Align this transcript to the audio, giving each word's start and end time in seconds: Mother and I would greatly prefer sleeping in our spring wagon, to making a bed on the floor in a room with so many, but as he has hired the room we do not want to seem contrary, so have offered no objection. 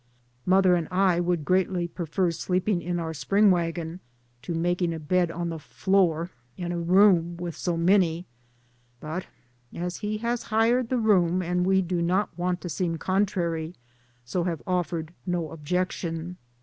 Mother 0.47 0.73
and 0.75 0.87
I 0.89 1.19
would 1.19 1.45
greatly 1.45 1.87
prefer 1.87 2.31
sleeping 2.31 2.81
in 2.81 2.97
our 2.99 3.13
spring 3.13 3.51
wagon, 3.51 3.99
to 4.41 4.55
making 4.55 4.95
a 4.95 4.99
bed 4.99 5.29
on 5.29 5.49
the 5.49 5.59
floor 5.59 6.31
in 6.57 6.71
a 6.71 6.79
room 6.79 7.37
with 7.37 7.55
so 7.55 7.77
many, 7.77 8.25
but 8.99 9.27
as 9.75 9.97
he 9.97 10.17
has 10.17 10.41
hired 10.41 10.89
the 10.89 10.97
room 10.97 11.63
we 11.63 11.83
do 11.83 12.01
not 12.01 12.35
want 12.35 12.61
to 12.61 12.67
seem 12.69 12.97
contrary, 12.97 13.75
so 14.25 14.43
have 14.45 14.63
offered 14.65 15.13
no 15.27 15.51
objection. 15.51 16.37